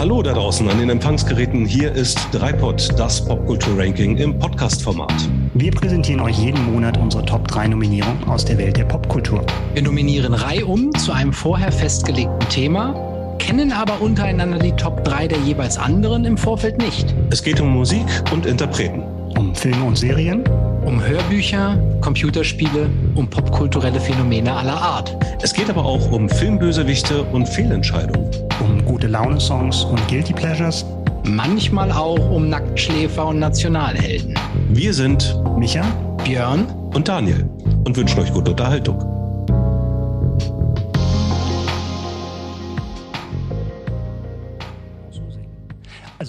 Hallo 0.00 0.22
da 0.22 0.32
draußen 0.32 0.66
an 0.66 0.78
den 0.78 0.88
Empfangsgeräten. 0.88 1.66
Hier 1.66 1.92
ist 1.92 2.18
Dreipod, 2.32 2.88
das 2.98 3.22
Popkultur-Ranking 3.22 4.16
im 4.16 4.38
Podcast-Format. 4.38 5.12
Wir 5.52 5.70
präsentieren 5.72 6.20
euch 6.20 6.38
jeden 6.38 6.72
Monat 6.72 6.96
unsere 6.96 7.22
Top 7.22 7.46
3 7.48 7.68
Nominierungen 7.68 8.24
aus 8.24 8.42
der 8.46 8.56
Welt 8.56 8.78
der 8.78 8.86
Popkultur. 8.86 9.44
Wir 9.74 9.82
nominieren 9.82 10.32
reihum 10.32 10.90
zu 10.94 11.12
einem 11.12 11.34
vorher 11.34 11.70
festgelegten 11.70 12.48
Thema, 12.48 13.36
kennen 13.38 13.72
aber 13.72 14.00
untereinander 14.00 14.58
die 14.58 14.72
Top 14.72 15.04
3 15.04 15.28
der 15.28 15.38
jeweils 15.40 15.76
anderen 15.76 16.24
im 16.24 16.38
Vorfeld 16.38 16.78
nicht. 16.78 17.14
Es 17.28 17.42
geht 17.42 17.60
um 17.60 17.68
Musik 17.68 18.06
und 18.32 18.46
Interpreten. 18.46 19.02
Um 19.36 19.54
Filme 19.54 19.84
und 19.84 19.98
Serien. 19.98 20.44
Um 20.84 21.02
Hörbücher, 21.04 21.78
Computerspiele, 22.00 22.88
um 23.14 23.28
popkulturelle 23.28 24.00
Phänomene 24.00 24.52
aller 24.52 24.80
Art. 24.80 25.16
Es 25.42 25.52
geht 25.52 25.68
aber 25.68 25.84
auch 25.84 26.10
um 26.10 26.28
Filmbösewichte 26.28 27.22
und 27.24 27.46
Fehlentscheidungen. 27.46 28.30
Um 28.60 28.84
gute 28.84 29.06
Laune-Songs 29.06 29.84
und 29.84 30.06
Guilty 30.08 30.32
Pleasures. 30.32 30.84
Manchmal 31.24 31.92
auch 31.92 32.30
um 32.30 32.48
Nacktschläfer 32.48 33.26
und 33.26 33.40
Nationalhelden. 33.40 34.38
Wir 34.70 34.94
sind 34.94 35.36
Micha, 35.58 35.84
Björn 36.24 36.66
und 36.94 37.08
Daniel 37.08 37.48
und 37.84 37.96
wünschen 37.96 38.18
euch 38.20 38.32
gute 38.32 38.52
Unterhaltung. 38.52 39.09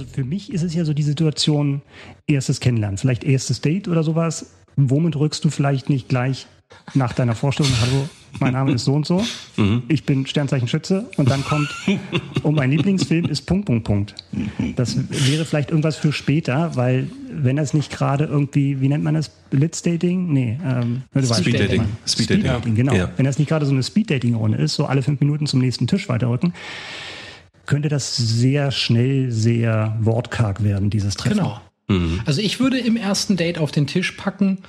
Also 0.01 0.13
für 0.13 0.23
mich 0.23 0.51
ist 0.51 0.63
es 0.63 0.73
ja 0.73 0.83
so 0.83 0.93
die 0.93 1.03
Situation, 1.03 1.81
erstes 2.25 2.59
Kennenlernen, 2.59 2.97
vielleicht 2.97 3.23
erstes 3.23 3.61
Date 3.61 3.87
oder 3.87 4.01
sowas. 4.01 4.47
Womit 4.75 5.15
rückst 5.15 5.45
du 5.45 5.51
vielleicht 5.51 5.89
nicht 5.89 6.09
gleich 6.09 6.47
nach 6.95 7.13
deiner 7.13 7.35
Vorstellung, 7.35 7.71
hallo, 7.81 8.09
mein 8.39 8.53
Name 8.53 8.71
ist 8.71 8.85
so 8.85 8.93
und 8.93 9.05
so, 9.05 9.23
mhm. 9.57 9.83
ich 9.89 10.05
bin 10.05 10.25
Sternzeichen 10.25 10.67
Schütze 10.67 11.05
und 11.17 11.29
dann 11.29 11.43
kommt, 11.43 11.69
und 12.41 12.55
mein 12.55 12.71
Lieblingsfilm 12.71 13.25
ist 13.25 13.41
Punkt, 13.41 13.65
Punkt, 13.65 13.83
Punkt. 13.83 14.15
Das 14.77 14.97
wäre 15.09 15.45
vielleicht 15.45 15.69
irgendwas 15.69 15.97
für 15.97 16.13
später, 16.13 16.75
weil 16.75 17.07
wenn 17.29 17.57
das 17.57 17.73
nicht 17.73 17.91
gerade 17.91 18.23
irgendwie, 18.23 18.81
wie 18.81 18.87
nennt 18.87 19.03
man 19.03 19.13
das, 19.13 19.29
Blitzdating? 19.29 20.31
Nee, 20.31 20.57
ähm, 20.65 21.03
Speed 21.21 21.59
Dating. 21.59 21.83
Speed 22.07 22.43
Dating, 22.43 22.73
genau. 22.73 22.95
Ja. 22.95 23.11
Wenn 23.17 23.25
das 23.25 23.37
nicht 23.37 23.49
gerade 23.49 23.65
so 23.65 23.73
eine 23.73 23.83
Speed 23.83 24.09
Dating 24.09 24.33
Runde 24.33 24.57
ist, 24.57 24.75
so 24.75 24.85
alle 24.85 25.03
fünf 25.03 25.19
Minuten 25.19 25.45
zum 25.45 25.59
nächsten 25.59 25.85
Tisch 25.85 26.07
weiterrücken, 26.07 26.53
könnte 27.65 27.89
das 27.89 28.15
sehr 28.15 28.71
schnell 28.71 29.31
sehr 29.31 29.97
wortkarg 29.99 30.63
werden, 30.63 30.89
dieses 30.89 31.15
Treffen. 31.15 31.37
Genau. 31.37 31.61
Mhm. 31.87 32.21
Also 32.25 32.41
ich 32.41 32.59
würde 32.59 32.79
im 32.79 32.97
ersten 32.97 33.37
Date 33.37 33.57
auf 33.57 33.71
den 33.71 33.87
Tisch 33.87 34.11
packen, 34.13 34.59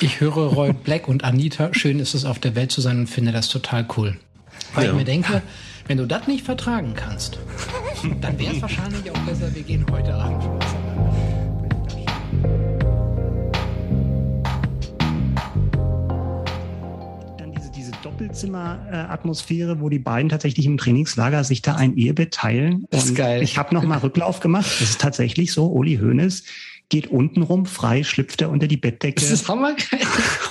ich 0.00 0.20
höre 0.20 0.52
Roy 0.52 0.72
Black 0.84 1.08
und 1.08 1.24
Anita, 1.24 1.70
schön 1.72 1.98
ist 1.98 2.14
es 2.14 2.24
auf 2.24 2.38
der 2.38 2.54
Welt 2.54 2.72
zu 2.72 2.80
sein 2.80 3.00
und 3.00 3.06
finde 3.08 3.32
das 3.32 3.48
total 3.48 3.86
cool. 3.96 4.16
Weil 4.74 4.84
ja. 4.84 4.90
ich 4.90 4.96
mir 4.96 5.04
denke, 5.04 5.42
wenn 5.86 5.98
du 5.98 6.06
das 6.06 6.26
nicht 6.26 6.44
vertragen 6.44 6.94
kannst, 6.94 7.38
dann 8.20 8.38
wäre 8.38 8.54
es 8.54 8.62
wahrscheinlich 8.62 9.10
auch 9.10 9.18
besser, 9.20 9.54
wir 9.54 9.62
gehen 9.62 9.86
heute 9.90 10.14
Abend 10.14 10.44
Doppelzimmer-Atmosphäre, 18.16 19.80
wo 19.80 19.88
die 19.88 19.98
beiden 19.98 20.28
tatsächlich 20.28 20.66
im 20.66 20.78
Trainingslager 20.78 21.44
sich 21.44 21.62
da 21.62 21.76
ein 21.76 21.96
Ehebett 21.96 22.32
teilen. 22.32 22.84
Und 22.84 22.86
das 22.90 23.04
ist 23.06 23.14
geil. 23.14 23.42
ich 23.42 23.58
habe 23.58 23.74
nochmal 23.74 23.98
Rücklauf 23.98 24.40
gemacht. 24.40 24.66
Das 24.80 24.90
ist 24.90 25.00
tatsächlich 25.00 25.52
so. 25.52 25.66
Uli 25.66 25.98
Hoeneß 25.98 26.44
geht 26.88 27.08
unten 27.08 27.42
rum, 27.42 27.66
frei 27.66 28.04
schlüpft 28.04 28.42
er 28.42 28.50
unter 28.50 28.68
die 28.68 28.76
Bettdecke. 28.76 29.20
Das 29.20 29.30
ist 29.30 29.48
hammergeil. 29.48 30.00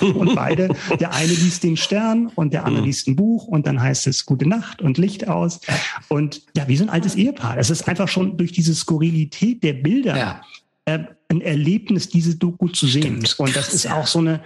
Und 0.14 0.34
beide, 0.34 0.68
der 1.00 1.14
eine 1.14 1.32
liest 1.32 1.62
den 1.64 1.78
Stern 1.78 2.26
und 2.34 2.52
der 2.52 2.66
andere 2.66 2.82
mhm. 2.82 2.88
liest 2.88 3.08
ein 3.08 3.16
Buch 3.16 3.46
und 3.46 3.66
dann 3.66 3.80
heißt 3.80 4.06
es 4.06 4.26
Gute 4.26 4.46
Nacht 4.46 4.82
und 4.82 4.98
Licht 4.98 5.26
aus. 5.26 5.60
Und 6.08 6.42
ja, 6.54 6.68
wie 6.68 6.76
so 6.76 6.84
ein 6.84 6.90
altes 6.90 7.14
Ehepaar. 7.14 7.56
Es 7.56 7.70
ist 7.70 7.88
einfach 7.88 8.06
schon 8.06 8.36
durch 8.36 8.52
diese 8.52 8.74
Skurrilität 8.74 9.62
der 9.62 9.72
Bilder. 9.72 10.16
Ja. 10.16 10.40
Äh, 10.84 11.04
ein 11.28 11.40
Erlebnis, 11.40 12.08
diese 12.08 12.36
Doku 12.36 12.68
zu 12.68 12.86
sehen. 12.86 13.24
Stimmt. 13.26 13.40
Und 13.40 13.56
das 13.56 13.74
ist 13.74 13.90
auch 13.90 14.06
so 14.06 14.20
eine 14.20 14.40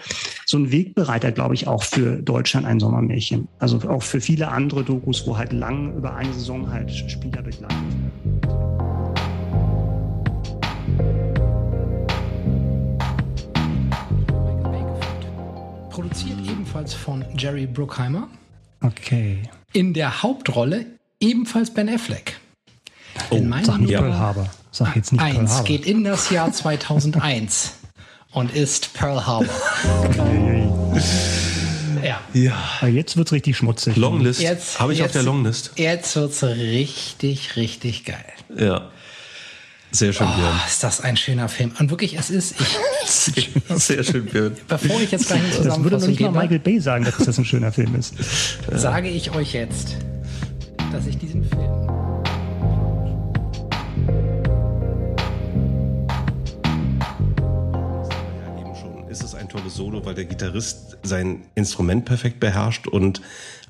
so 0.46 0.58
ein 0.58 0.72
Wegbereiter, 0.72 1.32
glaube 1.32 1.54
ich, 1.54 1.66
auch 1.68 1.82
für 1.82 2.16
Deutschland 2.22 2.66
ein 2.66 2.80
Sommermärchen. 2.80 3.48
Also 3.58 3.78
auch 3.88 4.02
für 4.02 4.20
viele 4.20 4.48
andere 4.48 4.82
Dokus, 4.82 5.26
wo 5.26 5.36
halt 5.36 5.52
lang 5.52 5.96
über 5.96 6.14
eine 6.14 6.32
Saison 6.32 6.70
halt 6.70 6.90
Spieler 6.90 7.42
begleiten. 7.42 8.10
Produziert 15.90 16.38
ebenfalls 16.48 16.94
von 16.94 17.24
Jerry 17.36 17.66
Bruckheimer. 17.66 18.28
Okay. 18.80 19.42
In 19.72 19.92
der 19.92 20.22
Hauptrolle 20.22 20.86
ebenfalls 21.20 21.74
Ben 21.74 21.88
Affleck. 21.88 22.39
Oh, 23.30 23.42
sag 23.62 23.80
nicht 23.80 23.92
Pearl 23.92 24.18
Harbor. 24.18 24.50
Sag 24.70 24.96
jetzt 24.96 25.12
nicht 25.12 25.20
Pearl 25.20 25.48
Harbor. 25.48 25.64
geht 25.64 25.86
in 25.86 26.04
das 26.04 26.30
Jahr 26.30 26.52
2001 26.52 27.74
und 28.32 28.54
ist 28.54 28.92
Pearl 28.94 29.26
Harbor. 29.26 29.48
ja. 32.04 32.20
ja. 32.32 32.52
Aber 32.80 32.88
jetzt 32.88 33.16
wird's 33.16 33.32
richtig 33.32 33.56
schmutzig. 33.56 33.96
Longlist. 33.96 34.40
Habe 34.78 34.92
ich 34.92 34.98
jetzt, 34.98 35.08
auf 35.08 35.12
der 35.12 35.22
Longlist. 35.22 35.72
Jetzt 35.76 36.16
wird's 36.16 36.42
richtig, 36.42 37.56
richtig 37.56 38.04
geil. 38.04 38.24
Ja. 38.56 38.90
Sehr 39.92 40.12
schön, 40.12 40.28
oh, 40.30 40.36
Björn. 40.36 40.60
Ist 40.66 40.84
das 40.84 41.00
ein 41.00 41.16
schöner 41.16 41.48
Film. 41.48 41.72
Und 41.78 41.90
wirklich, 41.90 42.16
es 42.16 42.30
ist. 42.30 42.54
Ich, 43.34 43.50
sehr 43.74 44.04
schön, 44.04 44.24
Björn. 44.26 44.56
Bevor 44.68 45.00
ich 45.00 45.10
jetzt 45.10 45.26
gleich 45.26 45.42
nicht 45.42 45.64
Das 45.64 45.82
würde 45.82 45.98
noch 45.98 46.06
nicht 46.06 46.20
mal 46.20 46.30
Michael 46.30 46.60
Bay 46.60 46.80
sagen, 46.80 47.04
dass 47.04 47.16
das 47.16 47.38
ein 47.38 47.44
schöner 47.44 47.72
Film 47.72 47.96
ist. 47.96 48.14
Sage 48.72 49.08
ich 49.08 49.34
euch 49.34 49.52
jetzt, 49.52 49.96
dass 50.92 51.06
ich 51.06 51.18
diesen 51.18 51.44
Film 51.44 51.89
tolles 59.50 59.74
Solo, 59.74 60.04
weil 60.06 60.14
der 60.14 60.24
Gitarrist 60.24 60.96
sein 61.02 61.42
Instrument 61.54 62.04
perfekt 62.04 62.40
beherrscht 62.40 62.86
und 62.86 63.20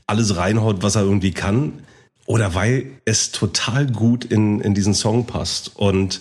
alles 0.06 0.36
reinhaut, 0.36 0.82
was 0.82 0.96
er 0.96 1.02
irgendwie 1.02 1.32
kann. 1.32 1.80
Oder 2.26 2.54
weil 2.54 2.86
es 3.04 3.32
total 3.32 3.86
gut 3.86 4.24
in, 4.24 4.60
in 4.60 4.74
diesen 4.74 4.94
Song 4.94 5.26
passt. 5.26 5.76
Und 5.76 6.20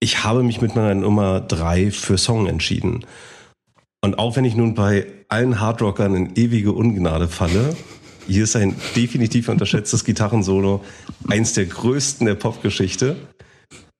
ich 0.00 0.24
habe 0.24 0.42
mich 0.42 0.60
mit 0.60 0.76
meiner 0.76 0.94
Nummer 0.94 1.40
drei 1.40 1.90
für 1.90 2.18
Song 2.18 2.46
entschieden. 2.46 3.06
Und 4.02 4.18
auch 4.18 4.36
wenn 4.36 4.44
ich 4.44 4.54
nun 4.54 4.74
bei 4.74 5.06
allen 5.28 5.60
Hardrockern 5.60 6.14
in 6.14 6.36
ewige 6.36 6.72
Ungnade 6.72 7.28
falle, 7.28 7.74
hier 8.26 8.44
ist 8.44 8.56
ein 8.56 8.76
definitiv 8.94 9.48
unterschätztes 9.48 10.04
Gitarrensolo, 10.04 10.84
eins 11.28 11.54
der 11.54 11.66
größten 11.66 12.26
der 12.26 12.34
Popgeschichte. 12.34 13.16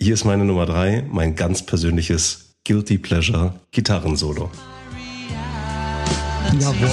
Hier 0.03 0.15
ist 0.15 0.25
meine 0.25 0.45
Nummer 0.45 0.67
drei, 0.67 1.05
mein 1.11 1.37
ganz 1.37 1.65
persönliches 1.65 2.46
Guilty 2.67 2.99
Pleasure 2.99 3.53
Gitarrensolo. 3.71 4.51
Jawohl. 6.59 6.89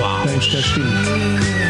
Wow. 0.00 0.24
Mensch, 0.24 0.50
das 0.50 0.64
stimmt. 0.64 1.67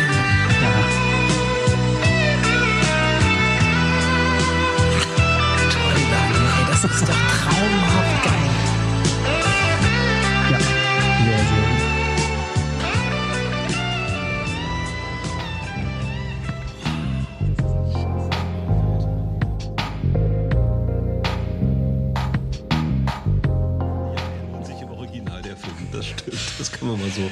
Kann 26.78 26.88
man 26.88 27.00
mal 27.00 27.10
so 27.10 27.22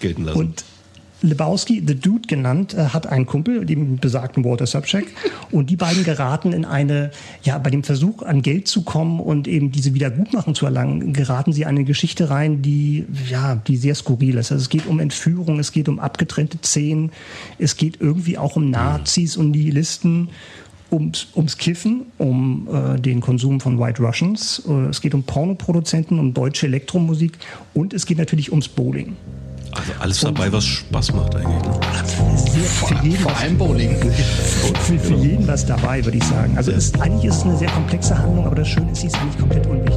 gelten 0.00 0.24
lassen. 0.24 0.38
Und 0.38 0.64
Lebowski, 1.22 1.82
The 1.86 1.94
Dude 1.94 2.26
genannt, 2.26 2.74
äh, 2.74 2.88
hat 2.88 3.06
einen 3.06 3.26
Kumpel, 3.26 3.64
den 3.64 3.98
besagten 3.98 4.44
Walter 4.44 4.66
Subcheck. 4.66 5.06
Und 5.50 5.70
die 5.70 5.76
beiden 5.76 6.04
geraten 6.04 6.52
in 6.52 6.64
eine, 6.64 7.10
ja, 7.42 7.58
bei 7.58 7.70
dem 7.70 7.84
Versuch 7.84 8.22
an 8.22 8.42
Geld 8.42 8.68
zu 8.68 8.82
kommen 8.82 9.20
und 9.20 9.46
eben 9.46 9.70
diese 9.70 9.94
Wiedergutmachung 9.94 10.54
zu 10.54 10.66
erlangen, 10.66 11.12
geraten 11.12 11.52
sie 11.52 11.62
in 11.62 11.68
eine 11.68 11.84
Geschichte 11.84 12.30
rein, 12.30 12.62
die, 12.62 13.06
ja, 13.30 13.54
die 13.54 13.76
sehr 13.76 13.94
skurril 13.94 14.36
ist. 14.36 14.50
Also 14.50 14.62
es 14.62 14.68
geht 14.68 14.86
um 14.86 14.98
Entführung, 14.98 15.58
es 15.60 15.72
geht 15.72 15.88
um 15.88 16.00
abgetrennte 16.00 16.58
Szenen, 16.62 17.12
es 17.58 17.76
geht 17.76 18.00
irgendwie 18.00 18.38
auch 18.38 18.56
um 18.56 18.70
Nazis 18.70 19.36
und 19.36 19.52
die 19.52 19.70
Listen 19.70 20.28
ums, 20.92 21.28
ums 21.34 21.56
Kiffen, 21.56 22.06
um 22.18 22.68
äh, 22.72 23.00
den 23.00 23.20
Konsum 23.20 23.60
von 23.60 23.78
White 23.80 24.02
Russians. 24.02 24.62
Äh, 24.68 24.90
es 24.90 25.00
geht 25.00 25.14
um 25.14 25.22
Pornoproduzenten, 25.22 26.18
um 26.18 26.34
deutsche 26.34 26.66
Elektromusik 26.66 27.38
und 27.74 27.94
es 27.94 28.06
geht 28.06 28.18
natürlich 28.18 28.50
ums 28.50 28.68
Bowling. 28.68 29.16
Also 29.72 29.92
alles 30.00 30.22
und 30.22 30.38
dabei, 30.38 30.52
was 30.52 30.64
Spaß 30.64 31.14
macht 31.14 31.34
eigentlich. 31.34 31.62
Ne? 31.62 31.80
Sehr, 32.36 32.62
vor, 32.64 33.02
jeden 33.02 33.18
vor 33.18 33.36
allem 33.38 33.56
Bowling. 33.56 33.96
Für, 34.82 34.98
für, 34.98 35.14
jeden 35.14 35.46
was 35.46 35.64
dabei, 35.64 36.04
würde 36.04 36.18
ich 36.18 36.24
sagen. 36.24 36.56
Also 36.56 36.72
es, 36.72 36.92
eigentlich 37.00 37.24
ist 37.24 37.36
es 37.36 37.42
eine 37.44 37.56
sehr 37.56 37.70
komplexe 37.70 38.18
Handlung, 38.18 38.46
aber 38.46 38.56
das 38.56 38.68
Schöne 38.68 38.90
ist, 38.90 39.00
sie 39.00 39.06
ist 39.06 39.16
eigentlich 39.16 39.38
komplett 39.38 39.66
unwichtig. 39.66 39.91